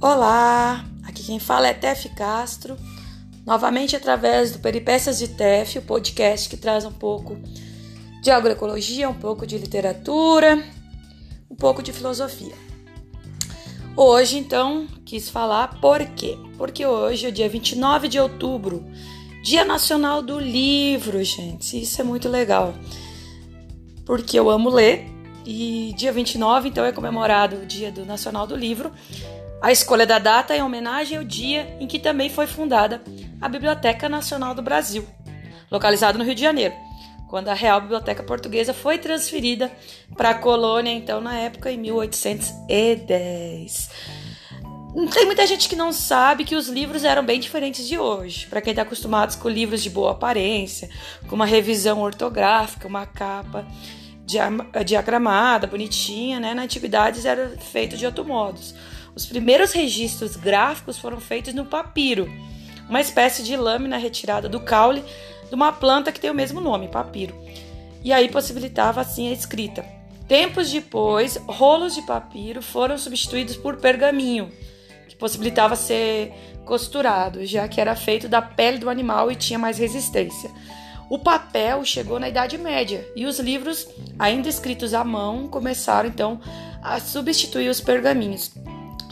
Olá, 0.00 0.84
aqui 1.02 1.24
quem 1.24 1.40
fala 1.40 1.66
é 1.66 1.74
Tef 1.74 2.08
Castro, 2.10 2.76
novamente 3.44 3.96
através 3.96 4.52
do 4.52 4.60
Peripécias 4.60 5.18
de 5.18 5.26
Tef, 5.26 5.76
o 5.76 5.82
podcast 5.82 6.48
que 6.48 6.56
traz 6.56 6.84
um 6.84 6.92
pouco 6.92 7.36
de 8.22 8.30
agroecologia, 8.30 9.10
um 9.10 9.14
pouco 9.14 9.44
de 9.44 9.58
literatura, 9.58 10.62
um 11.50 11.56
pouco 11.56 11.82
de 11.82 11.92
filosofia. 11.92 12.54
Hoje, 13.96 14.38
então, 14.38 14.86
quis 15.04 15.28
falar 15.28 15.80
por 15.80 15.98
quê? 16.06 16.38
Porque 16.56 16.86
hoje 16.86 17.26
é 17.26 17.30
dia 17.32 17.48
29 17.48 18.06
de 18.06 18.20
outubro, 18.20 18.86
Dia 19.42 19.64
Nacional 19.64 20.22
do 20.22 20.38
Livro, 20.38 21.24
gente. 21.24 21.82
Isso 21.82 22.00
é 22.00 22.04
muito 22.04 22.28
legal. 22.28 22.72
Porque 24.06 24.38
eu 24.38 24.48
amo 24.48 24.70
ler 24.70 25.06
e 25.44 25.92
dia 25.96 26.12
29, 26.12 26.68
então, 26.68 26.84
é 26.84 26.92
comemorado 26.92 27.56
o 27.56 27.66
Dia 27.66 27.90
do 27.90 28.06
Nacional 28.06 28.46
do 28.46 28.54
Livro. 28.54 28.92
A 29.60 29.72
escolha 29.72 30.06
da 30.06 30.20
data 30.20 30.54
é 30.54 30.58
em 30.58 30.62
homenagem 30.62 31.18
ao 31.18 31.24
dia 31.24 31.76
em 31.80 31.88
que 31.88 31.98
também 31.98 32.30
foi 32.30 32.46
fundada 32.46 33.02
a 33.40 33.48
Biblioteca 33.48 34.08
Nacional 34.08 34.54
do 34.54 34.62
Brasil, 34.62 35.04
localizada 35.70 36.16
no 36.16 36.24
Rio 36.24 36.36
de 36.36 36.42
Janeiro, 36.42 36.74
quando 37.28 37.48
a 37.48 37.54
Real 37.54 37.80
Biblioteca 37.80 38.22
Portuguesa 38.22 38.72
foi 38.72 38.98
transferida 38.98 39.72
para 40.16 40.30
a 40.30 40.34
colônia, 40.34 40.92
então, 40.92 41.20
na 41.20 41.36
época, 41.36 41.72
em 41.72 41.78
1810. 41.78 43.90
Tem 45.12 45.26
muita 45.26 45.46
gente 45.46 45.68
que 45.68 45.76
não 45.76 45.92
sabe 45.92 46.44
que 46.44 46.54
os 46.54 46.68
livros 46.68 47.04
eram 47.04 47.24
bem 47.24 47.38
diferentes 47.38 47.86
de 47.86 47.98
hoje. 47.98 48.46
Para 48.46 48.60
quem 48.60 48.70
está 48.70 48.82
acostumado 48.82 49.38
com 49.38 49.48
livros 49.48 49.82
de 49.82 49.90
boa 49.90 50.12
aparência, 50.12 50.88
com 51.28 51.34
uma 51.34 51.46
revisão 51.46 52.00
ortográfica, 52.00 52.88
uma 52.88 53.06
capa 53.06 53.66
diagramada, 54.84 55.66
bonitinha, 55.66 56.38
né? 56.38 56.54
Na 56.54 56.62
antiguidade 56.62 57.26
era 57.26 57.56
feito 57.58 57.96
de 57.96 58.06
outro 58.06 58.24
modo. 58.24 58.60
Os 59.18 59.26
primeiros 59.26 59.72
registros 59.72 60.36
gráficos 60.36 60.96
foram 60.96 61.18
feitos 61.18 61.52
no 61.52 61.64
papiro, 61.64 62.32
uma 62.88 63.00
espécie 63.00 63.42
de 63.42 63.56
lâmina 63.56 63.96
retirada 63.96 64.48
do 64.48 64.60
caule 64.60 65.02
de 65.48 65.52
uma 65.56 65.72
planta 65.72 66.12
que 66.12 66.20
tem 66.20 66.30
o 66.30 66.34
mesmo 66.34 66.60
nome, 66.60 66.86
papiro. 66.86 67.34
E 68.04 68.12
aí 68.12 68.28
possibilitava 68.28 69.00
assim 69.00 69.28
a 69.28 69.32
escrita. 69.32 69.84
Tempos 70.28 70.70
depois, 70.70 71.36
rolos 71.48 71.96
de 71.96 72.02
papiro 72.02 72.62
foram 72.62 72.96
substituídos 72.96 73.56
por 73.56 73.78
pergaminho, 73.78 74.52
que 75.08 75.16
possibilitava 75.16 75.74
ser 75.74 76.32
costurado, 76.64 77.44
já 77.44 77.66
que 77.66 77.80
era 77.80 77.96
feito 77.96 78.28
da 78.28 78.40
pele 78.40 78.78
do 78.78 78.88
animal 78.88 79.32
e 79.32 79.34
tinha 79.34 79.58
mais 79.58 79.78
resistência. 79.78 80.48
O 81.10 81.18
papel 81.18 81.84
chegou 81.84 82.20
na 82.20 82.28
Idade 82.28 82.56
Média 82.56 83.04
e 83.16 83.26
os 83.26 83.40
livros, 83.40 83.88
ainda 84.16 84.48
escritos 84.48 84.94
à 84.94 85.02
mão, 85.02 85.48
começaram 85.48 86.08
então 86.08 86.40
a 86.80 87.00
substituir 87.00 87.68
os 87.68 87.80
pergaminhos. 87.80 88.52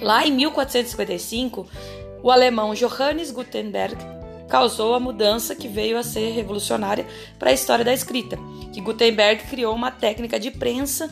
Lá 0.00 0.26
em 0.26 0.32
1455, 0.32 1.66
o 2.22 2.30
alemão 2.30 2.74
Johannes 2.74 3.30
Gutenberg 3.30 3.96
causou 4.48 4.94
a 4.94 5.00
mudança 5.00 5.54
que 5.54 5.68
veio 5.68 5.98
a 5.98 6.02
ser 6.02 6.30
revolucionária 6.30 7.06
para 7.38 7.50
a 7.50 7.52
história 7.52 7.84
da 7.84 7.92
escrita, 7.92 8.38
que 8.72 8.80
Gutenberg 8.80 9.44
criou 9.44 9.74
uma 9.74 9.90
técnica 9.90 10.38
de 10.38 10.50
prensa 10.50 11.10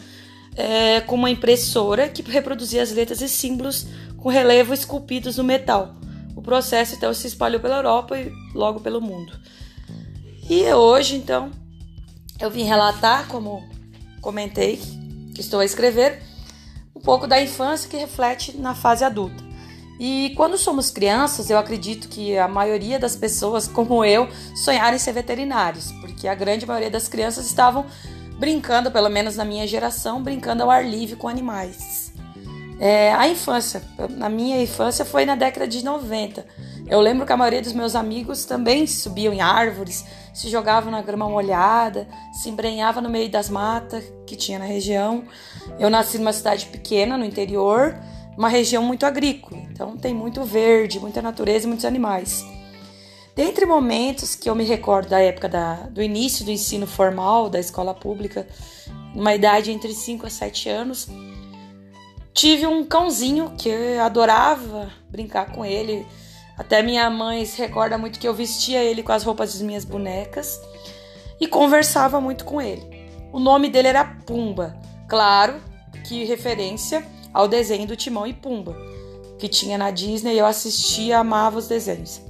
é, 0.56 1.00
com 1.00 1.16
uma 1.16 1.30
impressora 1.30 2.08
que 2.08 2.22
reproduzia 2.22 2.82
as 2.82 2.92
letras 2.92 3.20
e 3.20 3.28
símbolos 3.28 3.86
com 4.16 4.28
relevo 4.28 4.72
esculpidos 4.72 5.36
no 5.36 5.44
metal. 5.44 5.94
O 6.36 6.42
processo 6.42 6.94
então 6.94 7.12
se 7.12 7.26
espalhou 7.26 7.60
pela 7.60 7.76
Europa 7.76 8.18
e 8.18 8.32
logo 8.54 8.80
pelo 8.80 9.00
mundo. 9.00 9.32
E 10.48 10.72
hoje, 10.72 11.16
então, 11.16 11.50
eu 12.40 12.50
vim 12.50 12.64
relatar, 12.64 13.26
como 13.28 13.66
comentei, 14.20 14.80
que 15.34 15.40
estou 15.40 15.60
a 15.60 15.64
escrever, 15.64 16.22
pouco 17.04 17.26
da 17.26 17.40
infância 17.40 17.88
que 17.88 17.96
reflete 17.96 18.56
na 18.56 18.74
fase 18.74 19.04
adulta. 19.04 19.44
E 19.98 20.32
quando 20.36 20.58
somos 20.58 20.90
crianças, 20.90 21.50
eu 21.50 21.58
acredito 21.58 22.08
que 22.08 22.36
a 22.36 22.48
maioria 22.48 22.98
das 22.98 23.14
pessoas, 23.14 23.68
como 23.68 24.04
eu, 24.04 24.28
sonharam 24.56 24.96
em 24.96 24.98
ser 24.98 25.12
veterinários, 25.12 25.92
porque 26.00 26.26
a 26.26 26.34
grande 26.34 26.66
maioria 26.66 26.90
das 26.90 27.06
crianças 27.06 27.46
estavam 27.46 27.86
brincando, 28.38 28.90
pelo 28.90 29.08
menos 29.08 29.36
na 29.36 29.44
minha 29.44 29.66
geração, 29.66 30.20
brincando 30.22 30.64
ao 30.64 30.70
ar 30.70 30.84
livre 30.84 31.14
com 31.14 31.28
animais. 31.28 32.12
É, 32.80 33.14
a 33.14 33.28
infância, 33.28 33.82
na 34.10 34.28
minha 34.28 34.60
infância, 34.60 35.04
foi 35.04 35.24
na 35.24 35.36
década 35.36 35.68
de 35.68 35.84
90. 35.84 36.44
Eu 36.86 37.00
lembro 37.00 37.24
que 37.24 37.32
a 37.32 37.36
maioria 37.36 37.62
dos 37.62 37.72
meus 37.72 37.94
amigos 37.94 38.44
também 38.44 38.86
subiam 38.86 39.32
em 39.32 39.40
árvores, 39.40 40.04
se 40.34 40.50
jogavam 40.50 40.90
na 40.90 41.00
grama 41.00 41.28
molhada, 41.28 42.06
se 42.32 42.50
embrenhava 42.50 43.00
no 43.00 43.08
meio 43.08 43.30
das 43.30 43.48
matas 43.48 44.04
que 44.26 44.36
tinha 44.36 44.58
na 44.58 44.66
região. 44.66 45.24
Eu 45.78 45.88
nasci 45.88 46.18
numa 46.18 46.32
cidade 46.32 46.66
pequena, 46.66 47.16
no 47.16 47.24
interior, 47.24 47.96
uma 48.36 48.48
região 48.48 48.82
muito 48.82 49.06
agrícola, 49.06 49.62
então 49.70 49.96
tem 49.96 50.12
muito 50.12 50.44
verde, 50.44 51.00
muita 51.00 51.22
natureza 51.22 51.64
e 51.64 51.68
muitos 51.68 51.86
animais. 51.86 52.44
Dentre 53.34 53.64
momentos 53.64 54.34
que 54.34 54.48
eu 54.48 54.54
me 54.54 54.64
recordo 54.64 55.08
da 55.08 55.20
época 55.20 55.48
da, 55.48 55.74
do 55.90 56.02
início 56.02 56.44
do 56.44 56.50
ensino 56.50 56.86
formal 56.86 57.48
da 57.48 57.58
escola 57.58 57.94
pública, 57.94 58.46
numa 59.14 59.34
idade 59.34 59.72
entre 59.72 59.92
5 59.92 60.26
a 60.26 60.30
7 60.30 60.68
anos, 60.68 61.08
tive 62.32 62.66
um 62.66 62.84
cãozinho 62.84 63.52
que 63.56 63.68
eu 63.68 64.02
adorava 64.02 64.90
brincar 65.08 65.50
com 65.50 65.64
ele 65.64 66.06
até 66.56 66.82
minha 66.82 67.10
mãe 67.10 67.44
se 67.44 67.58
recorda 67.58 67.98
muito 67.98 68.18
que 68.18 68.28
eu 68.28 68.34
vestia 68.34 68.82
ele 68.82 69.02
com 69.02 69.12
as 69.12 69.24
roupas 69.24 69.52
das 69.52 69.62
minhas 69.62 69.84
bonecas 69.84 70.60
e 71.40 71.46
conversava 71.46 72.20
muito 72.20 72.44
com 72.44 72.60
ele. 72.60 73.08
O 73.32 73.40
nome 73.40 73.68
dele 73.68 73.88
era 73.88 74.04
Pumba, 74.04 74.76
claro 75.08 75.60
que 76.06 76.24
referência 76.24 77.04
ao 77.32 77.48
desenho 77.48 77.86
do 77.86 77.96
Timão 77.96 78.26
e 78.26 78.32
Pumba, 78.32 78.76
que 79.38 79.48
tinha 79.48 79.76
na 79.76 79.90
Disney 79.90 80.34
e 80.34 80.38
eu 80.38 80.46
assistia, 80.46 81.18
amava 81.18 81.58
os 81.58 81.66
desenhos. 81.66 82.20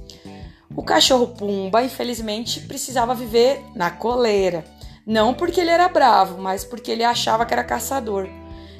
O 0.75 0.81
cachorro 0.83 1.27
Pumba, 1.27 1.83
infelizmente, 1.83 2.61
precisava 2.61 3.13
viver 3.13 3.63
na 3.75 3.91
coleira. 3.91 4.65
Não 5.05 5.33
porque 5.33 5.61
ele 5.61 5.69
era 5.69 5.87
bravo, 5.87 6.41
mas 6.41 6.65
porque 6.65 6.91
ele 6.91 7.03
achava 7.03 7.45
que 7.45 7.53
era 7.53 7.63
caçador. 7.63 8.27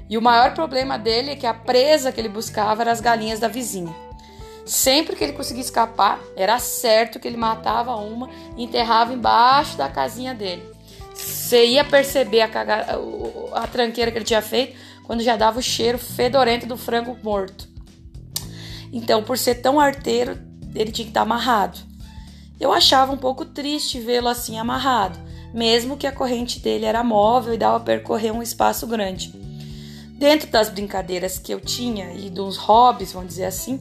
E 0.10 0.18
o 0.18 0.22
maior 0.22 0.54
problema 0.54 0.98
dele 0.98 1.32
é 1.32 1.36
que 1.36 1.48
a 1.48 1.54
presa 1.54 2.12
que 2.12 2.20
ele 2.20 2.28
buscava 2.28 2.82
eram 2.82 2.92
as 2.92 3.00
galinhas 3.00 3.40
da 3.40 3.48
vizinha. 3.48 4.05
Sempre 4.66 5.16
que 5.16 5.24
ele 5.24 5.34
conseguia 5.34 5.62
escapar, 5.62 6.20
era 6.36 6.58
certo 6.58 7.20
que 7.20 7.28
ele 7.28 7.38
matava 7.38 7.96
uma 7.96 8.30
e 8.58 8.64
enterrava 8.64 9.14
embaixo 9.14 9.78
da 9.78 9.88
casinha 9.88 10.34
dele. 10.34 10.64
Você 11.14 11.66
ia 11.68 11.86
perceber 11.86 12.42
a, 12.42 12.48
caga... 12.48 13.00
a 13.54 13.68
tranqueira 13.68 14.12
que 14.12 14.18
ele 14.18 14.26
tinha 14.26 14.42
feito 14.42 14.76
quando 15.04 15.22
já 15.22 15.38
dava 15.38 15.60
o 15.60 15.64
cheiro 15.64 16.00
fedorento 16.00 16.66
do 16.66 16.76
frango 16.76 17.16
morto. 17.22 17.68
Então, 18.92 19.24
por 19.24 19.38
ser 19.38 19.56
tão 19.56 19.80
arteiro, 19.80 20.38
ele 20.74 20.92
tinha 20.92 21.06
que 21.06 21.12
estar 21.12 21.22
amarrado. 21.22 21.80
Eu 22.60 22.72
achava 22.72 23.12
um 23.12 23.18
pouco 23.18 23.46
triste 23.46 24.00
vê-lo 24.00 24.28
assim 24.28 24.58
amarrado, 24.58 25.20
mesmo 25.54 25.98
que 25.98 26.08
a 26.08 26.12
corrente 26.12 26.60
dele 26.60 26.86
era 26.86 27.04
móvel 27.04 27.54
e 27.54 27.58
dava 27.58 27.78
a 27.78 27.82
percorrer 27.82 28.32
um 28.32 28.42
espaço 28.42 28.88
grande. 28.88 29.32
Dentro 30.18 30.50
das 30.50 30.70
brincadeiras 30.70 31.38
que 31.38 31.54
eu 31.54 31.60
tinha 31.60 32.14
e 32.14 32.30
dos 32.30 32.56
hobbies, 32.56 33.12
vamos 33.12 33.30
dizer 33.30 33.46
assim, 33.46 33.80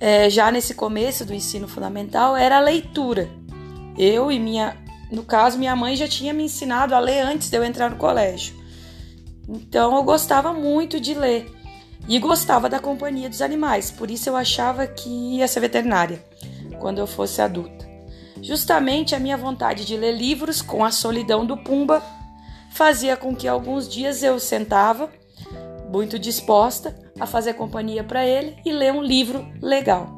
é, 0.00 0.30
já 0.30 0.50
nesse 0.50 0.74
começo 0.74 1.24
do 1.26 1.34
ensino 1.34 1.68
fundamental 1.68 2.36
era 2.36 2.56
a 2.56 2.60
leitura. 2.60 3.28
Eu 3.98 4.32
e 4.32 4.38
minha, 4.40 4.76
no 5.12 5.22
caso, 5.22 5.58
minha 5.58 5.76
mãe 5.76 5.94
já 5.94 6.08
tinha 6.08 6.32
me 6.32 6.44
ensinado 6.44 6.94
a 6.94 6.98
ler 6.98 7.20
antes 7.20 7.50
de 7.50 7.56
eu 7.56 7.62
entrar 7.62 7.90
no 7.90 7.96
colégio. 7.96 8.54
Então 9.46 9.94
eu 9.94 10.02
gostava 10.02 10.52
muito 10.54 10.98
de 10.98 11.12
ler 11.12 11.52
e 12.08 12.18
gostava 12.18 12.68
da 12.68 12.80
companhia 12.80 13.28
dos 13.28 13.42
animais, 13.42 13.90
por 13.90 14.10
isso 14.10 14.28
eu 14.28 14.36
achava 14.36 14.86
que 14.86 15.08
ia 15.08 15.46
ser 15.46 15.60
veterinária 15.60 16.24
quando 16.78 16.98
eu 16.98 17.06
fosse 17.06 17.42
adulta. 17.42 17.88
Justamente 18.40 19.14
a 19.14 19.20
minha 19.20 19.36
vontade 19.36 19.84
de 19.84 19.96
ler 19.96 20.16
livros 20.16 20.62
com 20.62 20.82
a 20.82 20.90
solidão 20.90 21.44
do 21.44 21.58
Pumba 21.58 22.02
fazia 22.70 23.16
com 23.16 23.36
que 23.36 23.46
alguns 23.46 23.88
dias 23.88 24.22
eu 24.22 24.40
sentava, 24.40 25.10
muito 25.90 26.18
disposta, 26.18 26.94
a 27.18 27.26
fazer 27.26 27.54
companhia 27.54 28.04
para 28.04 28.24
ele 28.24 28.56
e 28.64 28.72
ler 28.72 28.92
um 28.92 29.02
livro 29.02 29.44
legal. 29.60 30.16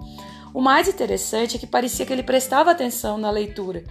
O 0.53 0.61
mais 0.61 0.87
interessante 0.87 1.57
é 1.57 1.59
que 1.59 1.67
parecia 1.67 2.05
que 2.05 2.13
ele 2.13 2.23
prestava 2.23 2.71
atenção 2.71 3.17
na 3.17 3.31
leitura. 3.31 3.83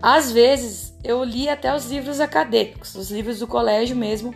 Às 0.00 0.32
vezes 0.32 0.94
eu 1.04 1.22
li 1.22 1.48
até 1.48 1.74
os 1.74 1.90
livros 1.90 2.20
acadêmicos, 2.20 2.94
os 2.94 3.10
livros 3.10 3.38
do 3.38 3.46
colégio 3.46 3.94
mesmo, 3.94 4.34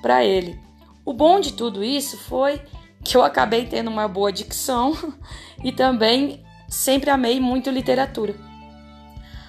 para 0.00 0.24
ele. 0.24 0.58
O 1.04 1.12
bom 1.12 1.38
de 1.38 1.52
tudo 1.52 1.84
isso 1.84 2.16
foi 2.16 2.62
que 3.04 3.16
eu 3.16 3.22
acabei 3.22 3.66
tendo 3.66 3.88
uma 3.88 4.08
boa 4.08 4.32
dicção 4.32 4.96
e 5.62 5.70
também 5.70 6.42
sempre 6.68 7.10
amei 7.10 7.38
muito 7.38 7.70
literatura. 7.70 8.34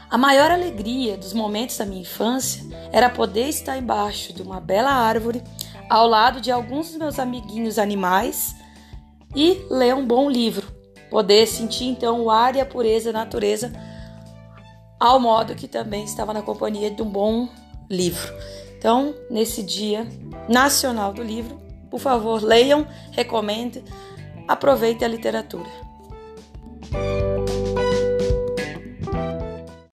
A 0.09 0.17
maior 0.17 0.51
alegria 0.51 1.17
dos 1.17 1.33
momentos 1.33 1.77
da 1.77 1.85
minha 1.85 2.01
infância 2.01 2.63
era 2.93 3.09
poder 3.09 3.49
estar 3.49 3.77
embaixo 3.77 4.31
de 4.33 4.41
uma 4.41 4.59
bela 4.59 4.89
árvore 4.89 5.43
ao 5.89 6.07
lado 6.07 6.41
de 6.41 6.51
alguns 6.51 6.89
dos 6.89 6.97
meus 6.97 7.19
amiguinhos 7.19 7.77
animais 7.77 8.55
e 9.35 9.65
ler 9.69 9.95
um 9.95 10.05
bom 10.05 10.29
livro. 10.29 10.67
Poder 11.09 11.47
sentir 11.47 11.85
então 11.85 12.21
o 12.21 12.29
ar 12.29 12.55
e 12.55 12.61
a 12.61 12.65
pureza 12.65 13.13
da 13.13 13.19
natureza, 13.19 13.71
ao 14.99 15.19
modo 15.19 15.55
que 15.55 15.67
também 15.67 16.03
estava 16.03 16.33
na 16.33 16.41
companhia 16.41 16.91
de 16.91 17.01
um 17.01 17.09
bom 17.09 17.47
livro. 17.89 18.33
Então, 18.77 19.15
nesse 19.29 19.63
Dia 19.63 20.07
Nacional 20.49 21.13
do 21.13 21.23
Livro, 21.23 21.57
por 21.89 21.99
favor, 21.99 22.43
leiam, 22.43 22.85
recomendo, 23.11 23.81
aproveite 24.47 25.05
a 25.05 25.07
literatura. 25.07 25.86